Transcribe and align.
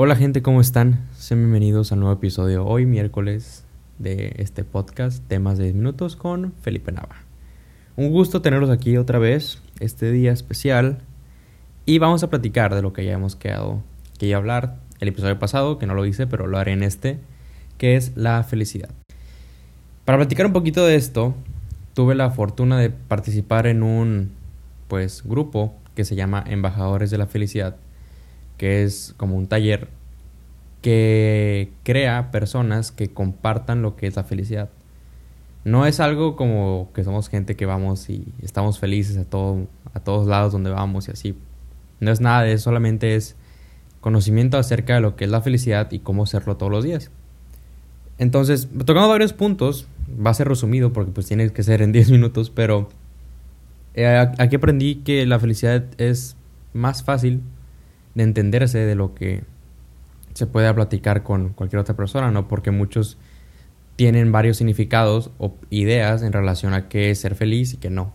Hola 0.00 0.14
gente, 0.14 0.42
¿cómo 0.42 0.60
están? 0.60 1.08
Sean 1.16 1.40
bienvenidos 1.40 1.90
al 1.90 1.98
nuevo 1.98 2.14
episodio 2.14 2.64
hoy, 2.64 2.86
miércoles, 2.86 3.64
de 3.98 4.32
este 4.36 4.62
podcast, 4.62 5.26
temas 5.26 5.58
de 5.58 5.64
10 5.64 5.74
minutos 5.74 6.14
con 6.14 6.52
Felipe 6.62 6.92
Nava. 6.92 7.16
Un 7.96 8.12
gusto 8.12 8.40
tenerlos 8.40 8.70
aquí 8.70 8.96
otra 8.96 9.18
vez, 9.18 9.60
este 9.80 10.12
día 10.12 10.30
especial, 10.30 10.98
y 11.84 11.98
vamos 11.98 12.22
a 12.22 12.30
platicar 12.30 12.76
de 12.76 12.80
lo 12.80 12.92
que 12.92 13.04
ya 13.04 13.14
hemos 13.14 13.34
quedado, 13.34 13.82
que 14.20 14.26
iba 14.26 14.36
a 14.36 14.38
hablar 14.38 14.76
el 15.00 15.08
episodio 15.08 15.36
pasado, 15.40 15.80
que 15.80 15.86
no 15.88 15.96
lo 15.96 16.06
hice, 16.06 16.28
pero 16.28 16.46
lo 16.46 16.58
haré 16.58 16.74
en 16.74 16.84
este, 16.84 17.18
que 17.76 17.96
es 17.96 18.16
la 18.16 18.44
felicidad. 18.44 18.90
Para 20.04 20.18
platicar 20.18 20.46
un 20.46 20.52
poquito 20.52 20.86
de 20.86 20.94
esto, 20.94 21.34
tuve 21.94 22.14
la 22.14 22.30
fortuna 22.30 22.78
de 22.78 22.90
participar 22.90 23.66
en 23.66 23.82
un 23.82 24.30
pues 24.86 25.24
grupo 25.24 25.74
que 25.96 26.04
se 26.04 26.14
llama 26.14 26.44
Embajadores 26.46 27.10
de 27.10 27.18
la 27.18 27.26
Felicidad 27.26 27.74
que 28.58 28.82
es 28.82 29.14
como 29.16 29.36
un 29.36 29.46
taller 29.46 29.88
que 30.82 31.72
crea 31.82 32.30
personas 32.30 32.92
que 32.92 33.08
compartan 33.08 33.82
lo 33.82 33.96
que 33.96 34.06
es 34.06 34.16
la 34.16 34.24
felicidad. 34.24 34.68
No 35.64 35.86
es 35.86 36.00
algo 36.00 36.36
como 36.36 36.90
que 36.94 37.04
somos 37.04 37.28
gente 37.28 37.56
que 37.56 37.66
vamos 37.66 38.08
y 38.10 38.26
estamos 38.42 38.78
felices 38.78 39.16
a, 39.16 39.24
todo, 39.24 39.66
a 39.94 40.00
todos 40.00 40.26
lados 40.26 40.52
donde 40.52 40.70
vamos 40.70 41.08
y 41.08 41.12
así. 41.12 41.38
No 42.00 42.12
es 42.12 42.20
nada 42.20 42.42
de 42.42 42.52
eso, 42.52 42.64
solamente 42.64 43.16
es 43.16 43.36
conocimiento 44.00 44.56
acerca 44.56 44.94
de 44.94 45.00
lo 45.00 45.16
que 45.16 45.24
es 45.24 45.30
la 45.30 45.40
felicidad 45.40 45.90
y 45.90 45.98
cómo 45.98 46.24
hacerlo 46.24 46.56
todos 46.56 46.70
los 46.70 46.84
días. 46.84 47.10
Entonces, 48.18 48.68
tocando 48.84 49.08
varios 49.08 49.32
puntos, 49.32 49.88
va 50.08 50.30
a 50.30 50.34
ser 50.34 50.48
resumido 50.48 50.92
porque 50.92 51.12
pues 51.12 51.26
tiene 51.26 51.50
que 51.50 51.62
ser 51.62 51.82
en 51.82 51.92
10 51.92 52.10
minutos, 52.10 52.50
pero 52.50 52.88
eh, 53.94 54.28
aquí 54.38 54.56
aprendí 54.56 54.96
que 54.96 55.26
la 55.26 55.38
felicidad 55.38 55.84
es 55.98 56.36
más 56.72 57.02
fácil 57.02 57.42
de 58.18 58.24
entenderse 58.24 58.78
de 58.78 58.94
lo 58.96 59.14
que 59.14 59.44
se 60.34 60.46
puede 60.46 60.72
platicar 60.74 61.22
con 61.22 61.50
cualquier 61.50 61.80
otra 61.80 61.96
persona, 61.96 62.30
¿no? 62.30 62.48
Porque 62.48 62.72
muchos 62.72 63.16
tienen 63.94 64.32
varios 64.32 64.56
significados 64.56 65.30
o 65.38 65.54
ideas 65.70 66.22
en 66.22 66.32
relación 66.32 66.74
a 66.74 66.88
qué 66.88 67.10
es 67.10 67.20
ser 67.20 67.36
feliz 67.36 67.74
y 67.74 67.76
qué 67.76 67.90
no. 67.90 68.12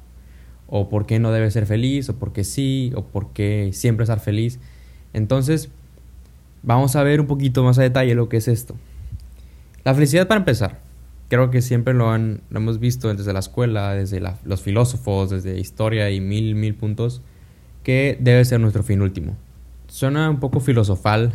O 0.67 0.89
por 0.89 1.05
qué 1.05 1.19
no 1.19 1.31
debe 1.31 1.49
ser 1.51 1.65
feliz, 1.65 2.09
o 2.09 2.17
por 2.17 2.33
qué 2.33 2.43
sí, 2.43 2.91
o 2.95 3.05
por 3.05 3.31
qué 3.31 3.69
siempre 3.71 4.03
estar 4.03 4.19
feliz. 4.19 4.59
Entonces, 5.13 5.69
vamos 6.63 6.97
a 6.97 7.03
ver 7.03 7.21
un 7.21 7.27
poquito 7.27 7.63
más 7.63 7.79
a 7.79 7.83
detalle 7.83 8.13
lo 8.13 8.27
que 8.27 8.37
es 8.37 8.49
esto. 8.49 8.75
La 9.85 9.93
felicidad 9.93 10.27
para 10.27 10.39
empezar. 10.39 10.81
Creo 11.29 11.49
que 11.49 11.61
siempre 11.61 11.93
lo, 11.93 12.09
han, 12.09 12.41
hemos 12.53 12.79
visto 12.79 13.13
desde 13.13 13.31
la 13.31 13.39
escuela, 13.39 13.93
desde 13.93 14.21
los 14.43 14.61
filósofos, 14.61 15.29
desde 15.29 15.59
historia 15.59 16.09
y 16.11 16.19
mil, 16.19 16.55
mil 16.55 16.75
puntos, 16.75 17.21
que 17.83 18.17
debe 18.19 18.43
ser 18.43 18.59
nuestro 18.59 18.83
fin 18.83 19.01
último. 19.01 19.37
Suena 19.93 20.27
un 20.27 20.39
poco 20.39 20.59
filosofal 20.59 21.33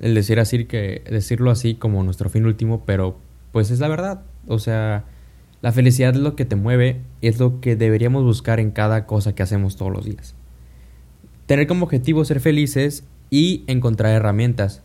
el 0.00 0.14
decir 0.14 0.38
así 0.38 0.66
que 0.66 1.02
decirlo 1.10 1.50
así 1.50 1.76
como 1.76 2.02
nuestro 2.02 2.28
fin 2.28 2.44
último, 2.44 2.84
pero 2.84 3.18
pues 3.52 3.70
es 3.70 3.80
la 3.80 3.88
verdad. 3.88 4.20
O 4.46 4.58
sea, 4.58 5.06
la 5.62 5.72
felicidad 5.72 6.14
es 6.14 6.20
lo 6.20 6.36
que 6.36 6.44
te 6.44 6.56
mueve 6.56 7.00
es 7.22 7.40
lo 7.40 7.58
que 7.62 7.74
deberíamos 7.74 8.22
buscar 8.22 8.60
en 8.60 8.70
cada 8.70 9.06
cosa 9.06 9.34
que 9.34 9.42
hacemos 9.42 9.76
todos 9.76 9.90
los 9.90 10.04
días. 10.04 10.34
Tener 11.46 11.66
como 11.66 11.84
objetivo 11.86 12.22
ser 12.26 12.40
felices 12.40 13.04
y 13.30 13.64
encontrar 13.66 14.12
herramientas. 14.12 14.82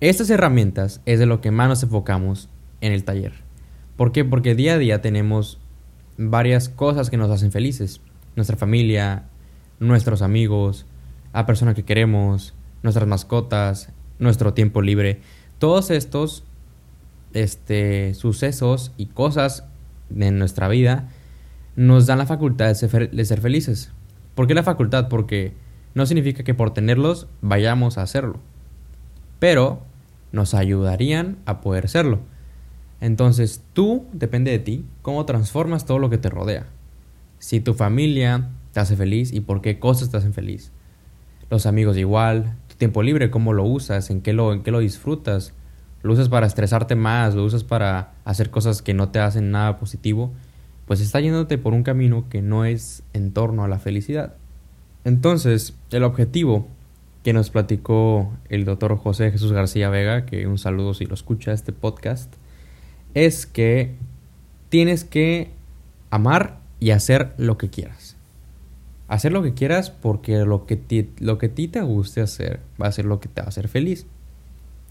Estas 0.00 0.28
herramientas 0.28 1.00
es 1.06 1.18
de 1.18 1.24
lo 1.24 1.40
que 1.40 1.50
más 1.50 1.70
nos 1.70 1.84
enfocamos 1.84 2.50
en 2.82 2.92
el 2.92 3.04
taller. 3.04 3.32
¿Por 3.96 4.12
qué? 4.12 4.26
Porque 4.26 4.54
día 4.54 4.74
a 4.74 4.78
día 4.78 5.00
tenemos 5.00 5.58
varias 6.18 6.68
cosas 6.68 7.08
que 7.08 7.16
nos 7.16 7.30
hacen 7.30 7.50
felices. 7.50 8.02
Nuestra 8.34 8.58
familia, 8.58 9.24
nuestros 9.80 10.20
amigos, 10.20 10.84
a 11.36 11.44
personas 11.44 11.74
que 11.74 11.84
queremos, 11.84 12.54
nuestras 12.82 13.06
mascotas, 13.06 13.90
nuestro 14.18 14.54
tiempo 14.54 14.80
libre. 14.80 15.20
Todos 15.58 15.90
estos 15.90 16.44
este, 17.34 18.14
sucesos 18.14 18.92
y 18.96 19.06
cosas 19.06 19.64
en 20.16 20.38
nuestra 20.38 20.66
vida 20.68 21.10
nos 21.76 22.06
dan 22.06 22.16
la 22.16 22.24
facultad 22.24 22.68
de 22.68 22.74
ser, 22.74 23.40
felices. 23.42 23.90
¿Por 24.34 24.46
qué 24.46 24.54
la 24.54 24.62
facultad? 24.62 25.08
Porque 25.10 25.52
no 25.94 26.06
significa 26.06 26.42
que 26.42 26.54
por 26.54 26.72
tenerlos 26.72 27.26
vayamos 27.42 27.98
a 27.98 28.02
hacerlo. 28.02 28.40
Pero 29.38 29.82
nos 30.32 30.54
ayudarían 30.54 31.36
a 31.44 31.60
poder 31.60 31.90
serlo. 31.90 32.20
Entonces 33.02 33.62
tú, 33.74 34.06
depende 34.14 34.52
de 34.52 34.58
ti, 34.58 34.86
cómo 35.02 35.26
transformas 35.26 35.84
todo 35.84 35.98
lo 35.98 36.08
que 36.08 36.16
te 36.16 36.30
rodea. 36.30 36.64
Si 37.38 37.60
tu 37.60 37.74
familia 37.74 38.48
te 38.72 38.80
hace 38.80 38.96
feliz 38.96 39.34
y 39.34 39.40
por 39.40 39.60
qué 39.60 39.78
cosas 39.78 40.08
te 40.10 40.16
hacen 40.16 40.32
feliz 40.32 40.72
los 41.50 41.66
amigos 41.66 41.96
igual, 41.96 42.56
tu 42.68 42.76
tiempo 42.76 43.02
libre, 43.02 43.30
cómo 43.30 43.52
lo 43.52 43.64
usas, 43.64 44.10
en 44.10 44.20
qué 44.20 44.32
lo, 44.32 44.52
en 44.52 44.62
qué 44.62 44.70
lo 44.70 44.80
disfrutas. 44.80 45.52
Lo 46.02 46.12
usas 46.12 46.28
para 46.28 46.46
estresarte 46.46 46.94
más, 46.94 47.34
lo 47.34 47.44
usas 47.44 47.64
para 47.64 48.12
hacer 48.24 48.50
cosas 48.50 48.82
que 48.82 48.94
no 48.94 49.08
te 49.08 49.18
hacen 49.18 49.50
nada 49.50 49.76
positivo, 49.76 50.32
pues 50.86 51.00
está 51.00 51.20
yéndote 51.20 51.58
por 51.58 51.72
un 51.72 51.82
camino 51.82 52.28
que 52.28 52.42
no 52.42 52.64
es 52.64 53.02
en 53.12 53.32
torno 53.32 53.64
a 53.64 53.68
la 53.68 53.78
felicidad. 53.78 54.34
Entonces, 55.04 55.74
el 55.90 56.04
objetivo 56.04 56.68
que 57.24 57.32
nos 57.32 57.50
platicó 57.50 58.32
el 58.48 58.64
doctor 58.64 58.96
José 58.96 59.32
Jesús 59.32 59.52
García 59.52 59.90
Vega, 59.90 60.26
que 60.26 60.46
un 60.46 60.58
saludo 60.58 60.94
si 60.94 61.06
lo 61.06 61.14
escucha 61.14 61.52
este 61.52 61.72
podcast, 61.72 62.32
es 63.14 63.46
que 63.46 63.96
tienes 64.68 65.04
que 65.04 65.50
amar 66.10 66.60
y 66.78 66.90
hacer 66.90 67.34
lo 67.36 67.58
que 67.58 67.68
quieras 67.68 68.15
hacer 69.08 69.32
lo 69.32 69.42
que 69.42 69.54
quieras 69.54 69.90
porque 69.90 70.38
lo 70.44 70.66
que, 70.66 71.10
lo 71.18 71.38
que 71.38 71.46
a 71.46 71.54
ti 71.54 71.68
te 71.68 71.80
guste 71.80 72.20
hacer 72.20 72.60
va 72.80 72.88
a 72.88 72.92
ser 72.92 73.04
lo 73.04 73.20
que 73.20 73.28
te 73.28 73.40
va 73.40 73.46
a 73.46 73.48
hacer 73.48 73.68
feliz. 73.68 74.06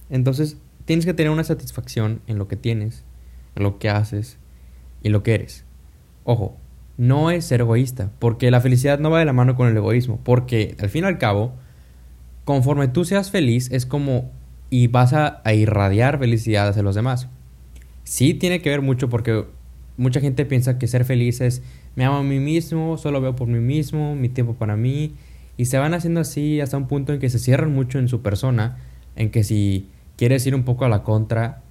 Entonces, 0.10 0.58
tienes 0.86 1.06
que 1.06 1.14
tener 1.14 1.32
una 1.32 1.44
satisfacción 1.44 2.22
en 2.28 2.38
lo 2.38 2.48
que 2.48 2.56
tienes, 2.56 3.04
en 3.56 3.64
lo 3.64 3.80
que 3.80 3.90
haces 3.90 4.38
y 5.04 5.10
lo 5.10 5.24
que 5.24 5.36
eres. 5.36 5.66
Ojo, 6.24 6.58
no 6.98 7.32
es 7.32 7.46
ser 7.46 7.62
egoísta, 7.62 8.12
porque 8.20 8.52
la 8.52 8.62
felicidad 8.62 9.00
no 9.00 9.10
va 9.10 9.20
de 9.20 9.26
la 9.26 9.34
mano 9.34 9.56
con 9.56 9.68
el 9.68 9.76
egoísmo, 9.76 10.20
porque 10.24 10.76
al 10.80 10.90
fin 10.90 11.04
y 11.04 11.08
al 11.08 11.18
cabo, 11.18 11.54
conforme 12.46 12.88
tú 12.88 13.04
seas 13.04 13.32
feliz, 13.32 13.70
es 13.72 13.86
como 13.86 14.32
y 14.70 14.88
vas 14.88 15.14
a, 15.14 15.42
a 15.44 15.54
irradiar 15.54 16.20
felicidad 16.20 16.68
hacia 16.68 16.84
los 16.84 16.96
demás. 16.96 17.28
Sí 18.04 18.34
tiene 18.34 18.62
que 18.62 18.70
ver 18.70 18.82
mucho 18.82 19.10
porque 19.10 19.46
mucha 19.98 20.20
gente 20.20 20.46
piensa 20.46 20.78
que 20.78 20.88
ser 20.88 21.06
feliz 21.06 21.42
es 21.42 21.62
me 21.96 22.06
amo 22.06 22.18
a 22.18 22.24
mí 22.24 22.40
mismo, 22.40 22.98
solo 22.98 23.22
veo 23.22 23.36
por 23.36 23.48
mí 23.48 23.60
mismo, 23.60 24.16
mi 24.16 24.30
tiempo 24.30 24.54
para 24.56 24.76
mí. 24.76 25.14
Y 25.58 25.66
se 25.66 25.78
van 25.78 25.94
haciendo 25.94 26.20
así 26.20 26.60
hasta 26.60 26.78
un 26.78 26.88
punto 26.88 27.14
en 27.14 27.20
que 27.20 27.30
se 27.30 27.40
cierran 27.40 27.74
mucho 27.74 28.00
en 28.00 28.10
su 28.10 28.22
persona, 28.22 28.78
en 29.16 29.32
que 29.32 29.44
si 29.44 29.90
quieres 30.18 30.46
ir 30.46 30.56
un 30.56 30.64
poco 30.64 30.86
a 30.86 30.90
la 30.90 31.04
contra 31.04 31.62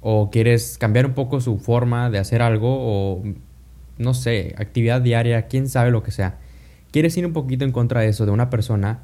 o 0.00 0.30
quieres 0.30 0.78
cambiar 0.78 1.06
un 1.06 1.12
poco 1.12 1.40
su 1.40 1.58
forma 1.58 2.10
de 2.10 2.18
hacer 2.18 2.42
algo 2.42 2.68
o 2.70 3.22
no 3.98 4.14
sé, 4.14 4.54
actividad 4.58 5.00
diaria, 5.00 5.46
quién 5.46 5.68
sabe 5.68 5.90
lo 5.90 6.02
que 6.02 6.10
sea, 6.10 6.38
quieres 6.90 7.16
ir 7.16 7.26
un 7.26 7.32
poquito 7.32 7.64
en 7.64 7.72
contra 7.72 8.00
de 8.00 8.08
eso 8.08 8.26
de 8.26 8.32
una 8.32 8.50
persona, 8.50 9.00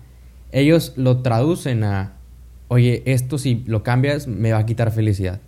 ellos 0.51 0.95
lo 0.97 1.19
traducen 1.23 1.85
a, 1.85 2.15
oye, 2.69 3.03
esto 3.07 3.39
si 3.39 3.65
lo 3.67 3.83
cambias 3.83 4.27
me 4.27 4.53
va 4.53 4.59
a 4.59 4.67
quitar 4.67 4.91
felicidad. 4.91 5.41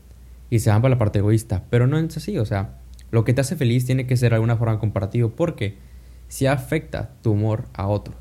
Y 0.51 0.59
se 0.59 0.71
van 0.71 0.83
para 0.83 0.95
la 0.95 0.99
parte 0.99 1.21
egoísta, 1.21 1.65
pero 1.71 1.87
no 1.87 1.97
es 1.97 2.17
así, 2.17 2.37
o 2.37 2.45
sea, 2.45 2.75
lo 3.11 3.25
que 3.25 3.35
te 3.35 3.41
hace 3.41 3.57
feliz 3.57 3.87
tiene 3.87 4.07
que 4.07 4.17
ser 4.17 4.31
de 4.31 4.37
alguna 4.37 4.57
forma 4.57 4.79
comparativo 4.79 5.31
porque 5.31 5.77
si 6.29 6.47
afecta 6.47 7.11
tu 7.23 7.33
humor 7.33 7.65
a 7.75 7.89
otros. 7.89 8.17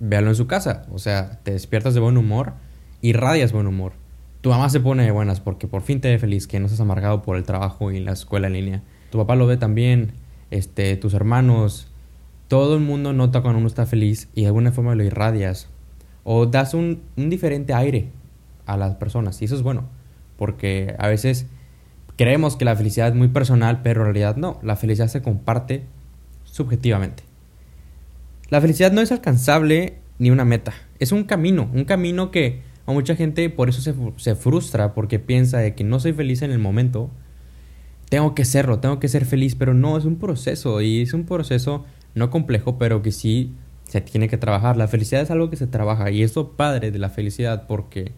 Véalo 0.00 0.28
en 0.28 0.36
su 0.36 0.46
casa, 0.46 0.86
o 0.90 0.98
sea, 0.98 1.40
te 1.42 1.52
despiertas 1.52 1.94
de 1.94 2.00
buen 2.00 2.16
humor, 2.16 2.54
irradias 3.02 3.52
buen 3.52 3.66
humor. 3.66 3.92
Tu 4.40 4.50
mamá 4.50 4.70
se 4.70 4.80
pone 4.80 5.04
de 5.04 5.10
buenas 5.10 5.40
porque 5.40 5.66
por 5.66 5.82
fin 5.82 6.00
te 6.00 6.08
ve 6.08 6.18
feliz, 6.18 6.46
que 6.46 6.60
no 6.60 6.66
estás 6.66 6.80
amargado 6.80 7.22
por 7.22 7.36
el 7.36 7.44
trabajo 7.44 7.90
y 7.90 8.00
la 8.00 8.12
escuela 8.12 8.46
en 8.46 8.52
línea. 8.54 8.82
Tu 9.10 9.18
papá 9.18 9.34
lo 9.34 9.46
ve 9.46 9.56
también, 9.56 10.12
este, 10.50 10.96
tus 10.96 11.14
hermanos, 11.14 11.88
todo 12.46 12.74
el 12.76 12.80
mundo 12.80 13.12
nota 13.12 13.42
cuando 13.42 13.58
uno 13.58 13.66
está 13.66 13.84
feliz 13.84 14.28
y 14.34 14.42
de 14.42 14.46
alguna 14.46 14.72
forma 14.72 14.94
lo 14.94 15.04
irradias. 15.04 15.68
O 16.24 16.46
das 16.46 16.74
un, 16.74 17.02
un 17.16 17.28
diferente 17.28 17.74
aire 17.74 18.08
a 18.66 18.76
las 18.76 18.94
personas 18.96 19.42
y 19.42 19.46
eso 19.46 19.56
es 19.56 19.62
bueno, 19.62 19.84
porque 20.36 20.94
a 20.98 21.08
veces 21.08 21.46
Creemos 22.18 22.56
que 22.56 22.64
la 22.64 22.74
felicidad 22.74 23.06
es 23.06 23.14
muy 23.14 23.28
personal, 23.28 23.80
pero 23.82 24.00
en 24.00 24.06
realidad 24.06 24.34
no. 24.34 24.58
La 24.64 24.74
felicidad 24.74 25.06
se 25.06 25.22
comparte 25.22 25.84
subjetivamente. 26.42 27.22
La 28.50 28.60
felicidad 28.60 28.90
no 28.90 29.00
es 29.00 29.12
alcanzable 29.12 29.98
ni 30.18 30.32
una 30.32 30.44
meta. 30.44 30.74
Es 30.98 31.12
un 31.12 31.22
camino. 31.22 31.70
Un 31.72 31.84
camino 31.84 32.32
que 32.32 32.60
a 32.86 32.92
mucha 32.92 33.14
gente 33.14 33.48
por 33.50 33.68
eso 33.68 33.94
se, 34.16 34.34
frustra 34.34 34.94
porque 34.94 35.20
piensa 35.20 35.58
de 35.58 35.76
que 35.76 35.84
no 35.84 36.00
soy 36.00 36.12
feliz 36.12 36.42
en 36.42 36.50
el 36.50 36.58
momento. 36.58 37.08
Tengo 38.08 38.34
que 38.34 38.44
serlo, 38.44 38.80
tengo 38.80 38.98
que 38.98 39.06
ser 39.06 39.24
feliz, 39.24 39.54
pero 39.54 39.72
no, 39.72 39.96
es 39.96 40.04
un 40.04 40.16
proceso 40.16 40.80
y 40.80 41.02
es 41.02 41.12
un 41.12 41.24
proceso 41.24 41.84
no 42.16 42.30
complejo, 42.30 42.78
pero 42.78 43.00
que 43.00 43.12
sí 43.12 43.54
se 43.84 44.00
tiene 44.00 44.26
que 44.26 44.38
trabajar. 44.38 44.76
La 44.76 44.88
felicidad 44.88 45.22
es 45.22 45.30
algo 45.30 45.50
que 45.50 45.56
se 45.56 45.68
trabaja 45.68 46.10
y 46.10 46.24
es 46.24 46.34
lo 46.34 46.56
padre 46.56 46.90
de 46.90 46.98
la 46.98 47.10
felicidad 47.10 47.68
porque 47.68 48.10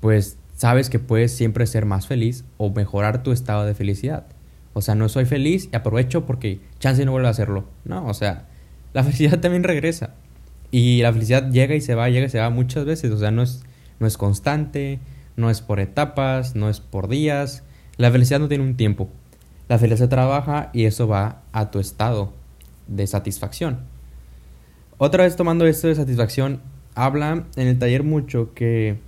pues 0.00 0.38
sabes 0.62 0.90
que 0.90 1.00
puedes 1.00 1.32
siempre 1.32 1.66
ser 1.66 1.86
más 1.86 2.06
feliz 2.06 2.44
o 2.56 2.70
mejorar 2.70 3.24
tu 3.24 3.32
estado 3.32 3.64
de 3.64 3.74
felicidad. 3.74 4.26
O 4.74 4.80
sea, 4.80 4.94
no 4.94 5.08
soy 5.08 5.24
feliz 5.24 5.68
y 5.72 5.74
aprovecho 5.74 6.24
porque 6.24 6.60
chance 6.78 7.04
no 7.04 7.10
vuelve 7.10 7.26
a 7.26 7.32
hacerlo. 7.32 7.64
No, 7.84 8.06
o 8.06 8.14
sea, 8.14 8.46
la 8.92 9.02
felicidad 9.02 9.40
también 9.40 9.64
regresa. 9.64 10.14
Y 10.70 11.02
la 11.02 11.12
felicidad 11.12 11.50
llega 11.50 11.74
y 11.74 11.80
se 11.80 11.96
va, 11.96 12.08
llega 12.10 12.26
y 12.26 12.30
se 12.30 12.38
va 12.38 12.48
muchas 12.48 12.84
veces. 12.84 13.10
O 13.10 13.18
sea, 13.18 13.32
no 13.32 13.42
es, 13.42 13.64
no 13.98 14.06
es 14.06 14.16
constante, 14.16 15.00
no 15.34 15.50
es 15.50 15.62
por 15.62 15.80
etapas, 15.80 16.54
no 16.54 16.70
es 16.70 16.78
por 16.78 17.08
días. 17.08 17.64
La 17.96 18.12
felicidad 18.12 18.38
no 18.38 18.46
tiene 18.46 18.62
un 18.62 18.76
tiempo. 18.76 19.10
La 19.66 19.80
felicidad 19.80 20.10
trabaja 20.10 20.70
y 20.72 20.84
eso 20.84 21.08
va 21.08 21.42
a 21.50 21.72
tu 21.72 21.80
estado 21.80 22.34
de 22.86 23.08
satisfacción. 23.08 23.80
Otra 24.96 25.24
vez 25.24 25.34
tomando 25.34 25.66
esto 25.66 25.88
de 25.88 25.96
satisfacción, 25.96 26.60
habla 26.94 27.46
en 27.56 27.66
el 27.66 27.80
taller 27.80 28.04
mucho 28.04 28.54
que 28.54 29.00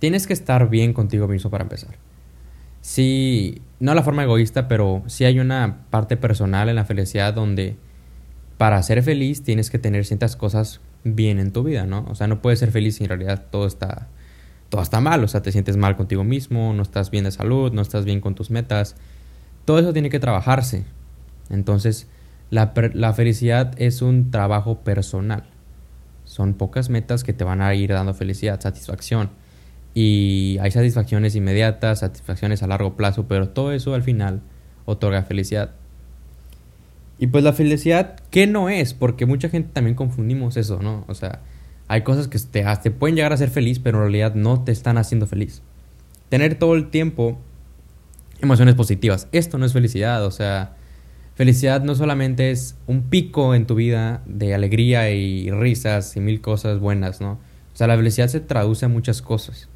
tienes 0.00 0.26
que 0.26 0.32
estar 0.32 0.68
bien 0.68 0.92
contigo 0.92 1.28
mismo 1.28 1.50
para 1.50 1.62
empezar. 1.62 1.96
Sí, 2.80 3.62
no 3.78 3.94
la 3.94 4.02
forma 4.02 4.24
egoísta, 4.24 4.66
pero 4.66 5.04
sí 5.06 5.24
hay 5.24 5.38
una 5.38 5.86
parte 5.90 6.16
personal 6.16 6.68
en 6.68 6.76
la 6.76 6.84
felicidad 6.84 7.34
donde 7.34 7.76
para 8.58 8.82
ser 8.82 9.02
feliz 9.02 9.42
tienes 9.42 9.70
que 9.70 9.78
tener 9.78 10.04
ciertas 10.04 10.34
cosas 10.34 10.80
bien 11.04 11.38
en 11.38 11.52
tu 11.52 11.62
vida, 11.62 11.86
¿no? 11.86 12.04
O 12.08 12.14
sea, 12.14 12.26
no 12.26 12.42
puedes 12.42 12.58
ser 12.58 12.72
feliz 12.72 12.96
si 12.96 13.04
en 13.04 13.10
realidad 13.10 13.46
todo 13.50 13.66
está 13.66 14.08
todo 14.70 14.82
está 14.82 15.00
mal, 15.00 15.22
o 15.24 15.28
sea, 15.28 15.42
te 15.42 15.52
sientes 15.52 15.76
mal 15.76 15.96
contigo 15.96 16.24
mismo, 16.24 16.72
no 16.72 16.82
estás 16.82 17.10
bien 17.10 17.24
de 17.24 17.32
salud, 17.32 17.72
no 17.72 17.82
estás 17.82 18.04
bien 18.04 18.20
con 18.20 18.34
tus 18.34 18.50
metas. 18.50 18.94
Todo 19.64 19.80
eso 19.80 19.92
tiene 19.92 20.10
que 20.10 20.20
trabajarse. 20.20 20.84
Entonces, 21.50 22.06
la, 22.50 22.72
la 22.94 23.12
felicidad 23.12 23.74
es 23.78 24.00
un 24.00 24.30
trabajo 24.30 24.78
personal. 24.78 25.44
Son 26.24 26.54
pocas 26.54 26.88
metas 26.88 27.24
que 27.24 27.32
te 27.32 27.42
van 27.42 27.60
a 27.60 27.74
ir 27.74 27.90
dando 27.90 28.14
felicidad, 28.14 28.60
satisfacción. 28.60 29.30
Y 29.94 30.58
hay 30.60 30.70
satisfacciones 30.70 31.34
inmediatas, 31.34 32.00
satisfacciones 32.00 32.62
a 32.62 32.66
largo 32.66 32.96
plazo, 32.96 33.26
pero 33.26 33.48
todo 33.48 33.72
eso 33.72 33.94
al 33.94 34.02
final 34.02 34.40
otorga 34.84 35.22
felicidad. 35.22 35.72
Y 37.18 37.26
pues 37.26 37.44
la 37.44 37.52
felicidad, 37.52 38.16
¿qué 38.30 38.46
no 38.46 38.68
es? 38.70 38.94
Porque 38.94 39.26
mucha 39.26 39.48
gente 39.48 39.70
también 39.72 39.94
confundimos 39.94 40.56
eso, 40.56 40.80
¿no? 40.80 41.04
O 41.06 41.14
sea, 41.14 41.40
hay 41.86 42.02
cosas 42.02 42.28
que 42.28 42.38
te, 42.38 42.64
te 42.82 42.90
pueden 42.90 43.16
llegar 43.16 43.32
a 43.32 43.36
ser 43.36 43.50
feliz, 43.50 43.78
pero 43.78 43.98
en 43.98 44.04
realidad 44.04 44.34
no 44.34 44.62
te 44.62 44.72
están 44.72 44.96
haciendo 44.96 45.26
feliz. 45.26 45.60
Tener 46.28 46.54
todo 46.54 46.74
el 46.76 46.88
tiempo 46.88 47.38
emociones 48.40 48.74
positivas. 48.74 49.28
Esto 49.32 49.58
no 49.58 49.66
es 49.66 49.72
felicidad, 49.72 50.24
o 50.24 50.30
sea, 50.30 50.76
felicidad 51.34 51.82
no 51.82 51.94
solamente 51.94 52.50
es 52.50 52.76
un 52.86 53.02
pico 53.02 53.54
en 53.54 53.66
tu 53.66 53.74
vida 53.74 54.22
de 54.26 54.54
alegría 54.54 55.10
y 55.10 55.50
risas 55.50 56.16
y 56.16 56.20
mil 56.20 56.40
cosas 56.40 56.78
buenas, 56.78 57.20
¿no? 57.20 57.32
O 57.32 57.76
sea, 57.76 57.86
la 57.86 57.96
felicidad 57.96 58.28
se 58.28 58.40
traduce 58.40 58.86
a 58.86 58.88
muchas 58.88 59.20
cosas. 59.20 59.68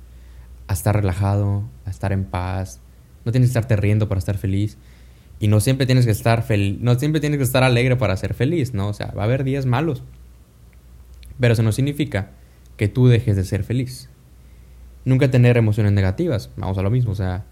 A 0.66 0.72
estar 0.72 0.94
relajado, 0.94 1.64
a 1.84 1.90
estar 1.90 2.12
en 2.12 2.24
paz. 2.24 2.80
No 3.24 3.32
tienes 3.32 3.48
que 3.48 3.58
estarte 3.58 3.76
riendo 3.76 4.08
para 4.08 4.18
estar 4.18 4.38
feliz. 4.38 4.78
Y 5.40 5.48
no 5.48 5.60
siempre 5.60 5.86
tienes 5.86 6.06
que 6.06 6.12
estar 6.12 6.44
no 6.80 6.94
siempre 6.98 7.20
tienes 7.20 7.38
que 7.38 7.44
estar 7.44 7.64
alegre 7.64 7.96
para 7.96 8.16
ser 8.16 8.34
feliz, 8.34 8.72
¿no? 8.72 8.88
O 8.88 8.94
sea, 8.94 9.12
va 9.16 9.22
a 9.22 9.24
haber 9.24 9.44
días 9.44 9.66
malos. 9.66 10.02
Pero 11.38 11.52
eso 11.52 11.62
no 11.62 11.72
significa 11.72 12.30
que 12.76 12.88
tú 12.88 13.08
dejes 13.08 13.36
de 13.36 13.44
ser 13.44 13.64
feliz. 13.64 14.08
Nunca 15.04 15.30
tener 15.30 15.56
emociones 15.56 15.92
negativas, 15.92 16.50
vamos 16.56 16.78
a 16.78 16.82
lo 16.82 16.90
mismo, 16.90 17.12
o 17.12 17.14
sea, 17.14 17.44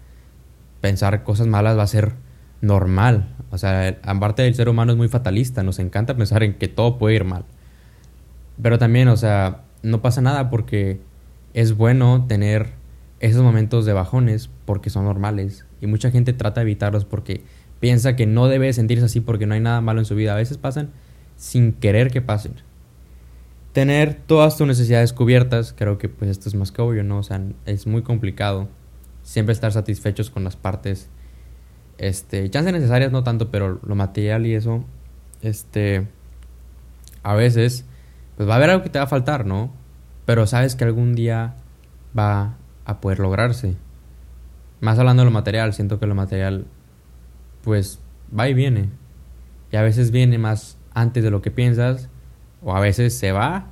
pensar 0.81 1.23
cosas 1.23 1.47
malas 1.47 1.77
va 1.77 1.83
a 1.83 1.87
ser 1.87 2.13
normal. 2.61 3.35
O 3.51 3.57
sea, 3.57 3.99
aparte 4.03 4.41
del 4.41 4.55
ser 4.55 4.69
humano 4.69 4.93
es 4.93 4.97
muy 4.97 5.07
fatalista, 5.07 5.61
nos 5.63 5.79
encanta 5.79 6.15
pensar 6.15 6.43
en 6.43 6.55
que 6.55 6.67
todo 6.67 6.97
puede 6.97 7.15
ir 7.15 7.25
mal. 7.25 7.45
Pero 8.61 8.79
también, 8.79 9.07
o 9.07 9.17
sea, 9.17 9.61
no 9.83 10.01
pasa 10.01 10.21
nada 10.21 10.49
porque 10.49 10.99
es 11.53 11.75
bueno 11.77 12.25
tener 12.27 12.73
esos 13.29 13.43
momentos 13.43 13.85
de 13.85 13.93
bajones 13.93 14.49
porque 14.65 14.89
son 14.89 15.05
normales. 15.05 15.65
Y 15.81 15.87
mucha 15.87 16.11
gente 16.11 16.33
trata 16.33 16.61
de 16.61 16.65
evitarlos 16.65 17.05
porque 17.05 17.43
piensa 17.79 18.15
que 18.15 18.25
no 18.25 18.47
debe 18.47 18.71
sentirse 18.73 19.05
así 19.05 19.19
porque 19.19 19.45
no 19.45 19.53
hay 19.53 19.59
nada 19.59 19.81
malo 19.81 19.99
en 19.99 20.05
su 20.05 20.15
vida. 20.15 20.33
A 20.33 20.37
veces 20.37 20.57
pasan 20.57 20.91
sin 21.37 21.73
querer 21.73 22.11
que 22.11 22.21
pasen 22.21 22.53
tener 23.73 24.13
todas 24.13 24.55
tus 24.55 24.67
necesidades 24.67 25.13
cubiertas, 25.13 25.73
creo 25.75 25.97
que 25.97 26.07
pues 26.07 26.29
esto 26.29 26.47
es 26.47 26.55
más 26.55 26.71
que 26.71 26.81
obvio, 26.81 27.03
¿no? 27.03 27.17
O 27.17 27.23
sea, 27.23 27.41
es 27.65 27.87
muy 27.87 28.03
complicado 28.03 28.69
siempre 29.23 29.51
estar 29.51 29.71
satisfechos 29.71 30.29
con 30.29 30.43
las 30.43 30.55
partes, 30.55 31.09
este, 31.97 32.49
chances 32.49 32.71
necesarias 32.71 33.11
no 33.11 33.23
tanto, 33.23 33.49
pero 33.49 33.79
lo 33.83 33.95
material 33.95 34.45
y 34.45 34.53
eso, 34.53 34.85
este, 35.41 36.07
a 37.23 37.33
veces, 37.33 37.85
pues 38.37 38.47
va 38.47 38.53
a 38.53 38.57
haber 38.57 38.69
algo 38.69 38.83
que 38.83 38.89
te 38.89 38.99
va 38.99 39.05
a 39.05 39.07
faltar, 39.07 39.45
¿no? 39.45 39.73
Pero 40.25 40.45
sabes 40.45 40.75
que 40.75 40.83
algún 40.83 41.15
día 41.15 41.55
va 42.17 42.57
a 42.85 42.99
poder 43.01 43.19
lograrse. 43.19 43.75
Más 44.81 44.99
hablando 44.99 45.21
de 45.21 45.25
lo 45.25 45.31
material, 45.31 45.73
siento 45.73 45.99
que 45.99 46.07
lo 46.07 46.15
material, 46.15 46.65
pues, 47.63 47.99
va 48.37 48.49
y 48.49 48.53
viene. 48.53 48.89
Y 49.71 49.77
a 49.77 49.81
veces 49.81 50.11
viene 50.11 50.37
más 50.37 50.77
antes 50.93 51.23
de 51.23 51.31
lo 51.31 51.41
que 51.41 51.51
piensas 51.51 52.09
o 52.61 52.75
a 52.75 52.79
veces 52.79 53.17
se 53.17 53.31
va 53.31 53.67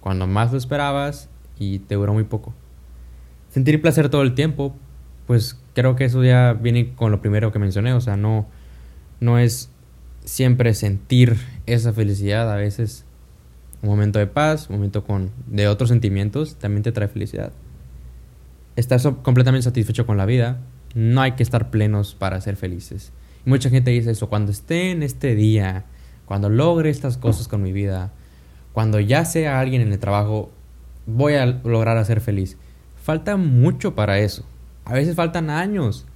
cuando 0.00 0.26
más 0.26 0.52
lo 0.52 0.58
esperabas 0.58 1.28
y 1.58 1.80
te 1.80 1.94
duró 1.96 2.12
muy 2.12 2.24
poco. 2.24 2.54
Sentir 3.48 3.80
placer 3.80 4.08
todo 4.08 4.22
el 4.22 4.34
tiempo, 4.34 4.74
pues 5.26 5.58
creo 5.74 5.96
que 5.96 6.04
eso 6.04 6.22
ya 6.22 6.52
viene 6.52 6.94
con 6.94 7.10
lo 7.10 7.20
primero 7.20 7.52
que 7.52 7.58
mencioné, 7.58 7.92
o 7.92 8.00
sea, 8.00 8.16
no, 8.16 8.46
no 9.20 9.38
es 9.38 9.70
siempre 10.24 10.74
sentir 10.74 11.36
esa 11.66 11.92
felicidad, 11.92 12.52
a 12.52 12.56
veces 12.56 13.04
un 13.82 13.88
momento 13.88 14.18
de 14.18 14.26
paz, 14.26 14.68
un 14.68 14.76
momento 14.76 15.04
con, 15.04 15.30
de 15.46 15.68
otros 15.68 15.88
sentimientos 15.88 16.56
también 16.56 16.82
te 16.82 16.92
trae 16.92 17.08
felicidad. 17.08 17.52
Estar 18.76 19.00
completamente 19.22 19.64
satisfecho 19.64 20.06
con 20.06 20.16
la 20.16 20.26
vida, 20.26 20.60
no 20.94 21.20
hay 21.20 21.32
que 21.32 21.42
estar 21.42 21.70
plenos 21.70 22.14
para 22.14 22.40
ser 22.40 22.56
felices. 22.56 23.12
mucha 23.44 23.70
gente 23.70 23.90
dice 23.90 24.10
eso, 24.10 24.28
cuando 24.28 24.50
esté 24.52 24.90
en 24.90 25.02
este 25.02 25.34
día, 25.34 25.84
cuando 26.24 26.48
logre 26.48 26.90
estas 26.90 27.16
cosas 27.16 27.48
con 27.48 27.62
mi 27.62 27.72
vida, 27.72 28.12
cuando 28.72 29.00
ya 29.00 29.24
sea 29.24 29.60
alguien 29.60 29.82
en 29.82 29.92
el 29.92 29.98
trabajo, 29.98 30.50
voy 31.06 31.34
a 31.34 31.46
lograr 31.46 31.96
hacer 31.96 32.20
feliz. 32.20 32.56
Falta 33.02 33.36
mucho 33.36 33.94
para 33.94 34.18
eso. 34.18 34.44
A 34.84 34.94
veces 34.94 35.14
faltan 35.14 35.50
años. 35.50 36.06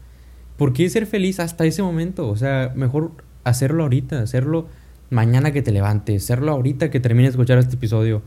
¿Por 0.56 0.72
qué 0.72 0.88
ser 0.90 1.06
feliz 1.06 1.40
hasta 1.40 1.64
ese 1.64 1.82
momento? 1.82 2.28
O 2.28 2.36
sea, 2.36 2.72
mejor 2.74 3.12
hacerlo 3.44 3.84
ahorita, 3.84 4.20
hacerlo 4.20 4.66
mañana 5.08 5.52
que 5.52 5.62
te 5.62 5.72
levantes, 5.72 6.24
hacerlo 6.24 6.52
ahorita 6.52 6.90
que 6.90 7.00
termine 7.00 7.28
de 7.28 7.30
escuchar 7.30 7.58
este 7.58 7.76
episodio. 7.76 8.22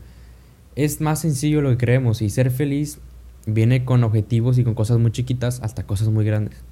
Es 0.76 1.00
más 1.00 1.20
sencillo 1.20 1.60
lo 1.62 1.70
que 1.70 1.78
creemos 1.78 2.22
y 2.22 2.30
ser 2.30 2.50
feliz 2.50 2.98
viene 3.46 3.84
con 3.84 4.04
objetivos 4.04 4.58
y 4.58 4.64
con 4.64 4.74
cosas 4.74 4.98
muy 4.98 5.12
chiquitas 5.12 5.60
hasta 5.62 5.86
cosas 5.86 6.08
muy 6.08 6.24
grandes. 6.24 6.62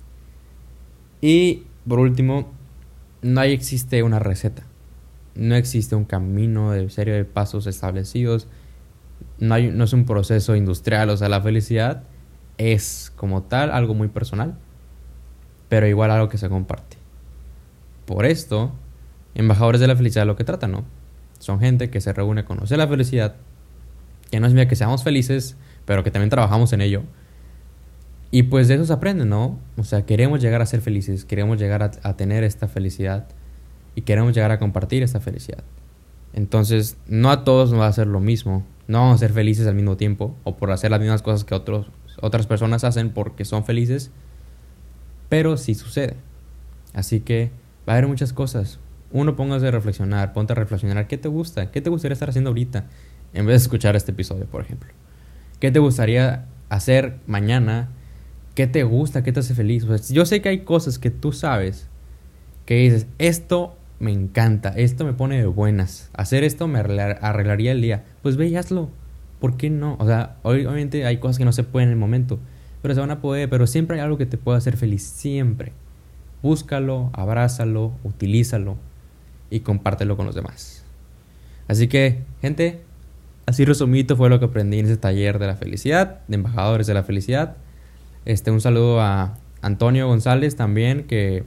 Y 1.20 1.64
por 1.88 1.98
último, 1.98 2.50
no 3.22 3.42
existe 3.42 4.02
una 4.02 4.18
receta 4.18 4.64
no 5.34 5.54
existe 5.54 5.94
un 5.94 6.04
camino 6.04 6.72
de 6.72 6.88
serie 6.90 7.14
de 7.14 7.24
pasos 7.24 7.66
establecidos, 7.66 8.48
no, 9.38 9.56
es 9.56 9.92
un 9.92 10.04
proceso 10.04 10.56
industrial, 10.56 11.10
o 11.10 11.16
sea, 11.16 11.28
la 11.28 11.40
felicidad 11.40 12.04
es 12.58 13.12
como 13.16 13.42
tal 13.42 13.70
algo 13.70 13.94
muy 13.94 14.08
personal, 14.08 14.58
pero 15.68 15.86
igual 15.86 16.10
algo 16.10 16.28
que 16.28 16.38
se 16.38 16.48
comparte. 16.48 16.96
Por 18.04 18.26
esto, 18.26 18.72
embajadores 19.34 19.80
de 19.80 19.86
la 19.86 19.96
felicidad 19.96 20.26
lo 20.26 20.36
que 20.36 20.44
tratan, 20.44 20.72
¿no? 20.72 20.84
Son 21.38 21.60
gente 21.60 21.90
que 21.90 22.00
se 22.00 22.12
reúne 22.12 22.42
a 22.42 22.44
conocer 22.44 22.78
la 22.78 22.86
felicidad, 22.86 23.36
que 24.30 24.38
no 24.38 24.46
es 24.46 24.68
que 24.68 24.76
seamos 24.76 25.02
felices, 25.02 25.56
pero 25.84 26.04
que 26.04 26.10
también 26.10 26.30
trabajamos 26.30 26.72
en 26.72 26.80
ello. 26.80 27.02
Y 28.30 28.44
pues 28.44 28.66
de 28.66 28.74
eso 28.74 28.86
se 28.86 28.92
aprende, 28.94 29.26
¿no? 29.26 29.58
O 29.76 29.84
sea, 29.84 30.06
queremos 30.06 30.40
llegar 30.40 30.62
a 30.62 30.66
ser 30.66 30.80
felices, 30.80 31.26
queremos 31.26 31.58
llegar 31.58 31.82
a, 31.82 32.16
tener 32.16 32.44
esta 32.44 32.66
felicidad 32.66 33.28
y 33.94 34.02
queremos 34.02 34.34
llegar 34.34 34.50
a 34.50 34.58
compartir 34.58 35.02
esta 35.02 35.20
felicidad. 35.20 35.62
Entonces, 36.32 36.96
no 37.06 37.30
a 37.30 37.44
todos 37.44 37.70
nos 37.70 37.80
va 37.80 37.88
a 37.88 37.92
ser 37.92 38.06
lo 38.06 38.20
mismo. 38.20 38.64
No 38.88 39.00
vamos 39.00 39.16
a 39.16 39.18
ser 39.18 39.32
felices 39.32 39.66
al 39.66 39.74
mismo 39.74 39.98
tiempo 39.98 40.34
o 40.44 40.56
por 40.56 40.70
hacer 40.70 40.90
las 40.90 41.00
mismas 41.00 41.20
cosas 41.20 41.44
que 41.44 41.54
otros, 41.54 41.90
otras 42.22 42.46
personas 42.46 42.84
hacen 42.84 43.10
porque 43.10 43.44
son 43.44 43.66
felices, 43.66 44.10
pero 45.28 45.58
sí 45.58 45.74
sucede. 45.74 46.16
Así 46.94 47.20
que 47.20 47.50
va 47.86 47.92
a 47.92 47.96
haber 47.96 48.08
muchas 48.08 48.32
cosas. 48.32 48.78
Uno, 49.10 49.36
póngase 49.36 49.68
a 49.68 49.70
reflexionar, 49.72 50.32
ponte 50.32 50.54
a 50.54 50.56
reflexionar. 50.56 51.06
¿Qué 51.06 51.18
te 51.18 51.28
gusta? 51.28 51.70
¿Qué 51.70 51.82
te 51.82 51.90
gustaría 51.90 52.14
estar 52.14 52.30
haciendo 52.30 52.48
ahorita? 52.48 52.86
En 53.34 53.44
vez 53.44 53.60
de 53.60 53.64
escuchar 53.64 53.94
este 53.94 54.12
episodio, 54.12 54.46
por 54.46 54.62
ejemplo. 54.62 54.90
¿Qué 55.62 55.70
te 55.70 55.78
gustaría 55.78 56.46
hacer 56.70 57.20
mañana? 57.28 57.88
¿Qué 58.56 58.66
te 58.66 58.82
gusta? 58.82 59.22
¿Qué 59.22 59.30
te 59.30 59.38
hace 59.38 59.54
feliz? 59.54 59.86
yo 60.08 60.26
sé 60.26 60.42
que 60.42 60.48
hay 60.48 60.64
cosas 60.64 60.98
que 60.98 61.12
tú 61.12 61.30
sabes 61.30 61.86
que 62.66 62.74
dices, 62.74 63.06
esto 63.20 63.76
me 64.00 64.10
encanta, 64.10 64.70
esto 64.70 65.04
me 65.04 65.12
pone 65.12 65.38
de 65.38 65.46
buenas, 65.46 66.10
hacer 66.14 66.42
esto 66.42 66.66
me 66.66 66.80
arreglaría 66.80 67.70
el 67.70 67.80
día, 67.80 68.02
pues 68.22 68.36
ve 68.36 68.48
y 68.48 68.56
hazlo, 68.56 68.90
¿por 69.38 69.56
qué 69.56 69.70
no? 69.70 69.94
O 70.00 70.06
sea, 70.06 70.34
obviamente 70.42 71.06
hay 71.06 71.18
cosas 71.18 71.38
que 71.38 71.44
no 71.44 71.52
se 71.52 71.62
pueden 71.62 71.90
en 71.90 71.92
el 71.92 71.98
momento, 72.00 72.40
pero 72.82 72.94
se 72.94 73.00
van 73.00 73.12
a 73.12 73.20
poder, 73.20 73.48
pero 73.48 73.68
siempre 73.68 73.98
hay 73.98 74.02
algo 74.02 74.18
que 74.18 74.26
te 74.26 74.38
puede 74.38 74.58
hacer 74.58 74.76
feliz, 74.76 75.04
siempre. 75.04 75.70
Búscalo, 76.42 77.10
abrázalo, 77.12 77.92
utilízalo 78.02 78.78
y 79.48 79.60
compártelo 79.60 80.16
con 80.16 80.26
los 80.26 80.34
demás. 80.34 80.84
Así 81.68 81.86
que, 81.86 82.24
gente, 82.40 82.82
así 83.46 83.64
resumido 83.64 84.16
fue 84.16 84.28
lo 84.28 84.38
que 84.38 84.46
aprendí 84.46 84.78
en 84.78 84.86
ese 84.86 84.96
taller 84.96 85.38
de 85.38 85.46
la 85.46 85.56
felicidad, 85.56 86.20
de 86.28 86.36
embajadores 86.36 86.86
de 86.86 86.94
la 86.94 87.02
felicidad. 87.02 87.56
Este, 88.24 88.50
un 88.50 88.60
saludo 88.60 89.00
a 89.00 89.38
Antonio 89.60 90.06
González 90.06 90.56
también, 90.56 91.04
que 91.04 91.44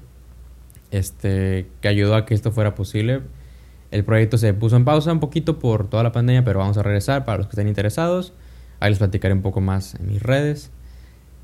este, 0.92 1.68
que 1.82 1.88
ayudó 1.88 2.16
a 2.16 2.25
que 2.25 2.34
esto 2.34 2.52
fuera 2.52 2.75
posible. 2.75 3.22
El 3.92 4.04
proyecto 4.04 4.38
se 4.38 4.54
puso 4.54 4.75
en 4.75 4.86
pausa 4.86 5.12
un 5.12 5.20
poquito 5.20 5.60
por 5.60 5.90
toda 5.90 6.04
la 6.04 6.12
pandemia, 6.12 6.44
pero 6.44 6.60
vamos 6.60 6.78
a 6.78 6.84
regresar 6.84 7.25
para 7.25 7.38
los 7.38 7.48
que 7.48 7.52
estén 7.52 7.68
interesados. 7.68 8.34
Ahí 8.80 8.90
les 8.90 9.00
platicaré 9.00 9.34
un 9.34 9.42
poco 9.42 9.62
más 9.62 9.96
en 9.96 10.08
mis 10.08 10.22
redes. 10.22 10.72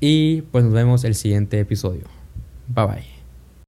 Y 0.00 0.42
pues 0.42 0.64
nos 0.64 0.72
vemos 0.72 1.04
el 1.04 1.14
siguiente 1.14 1.60
episodio. 1.60 2.04
Bye 2.68 2.86
bye. 2.86 3.21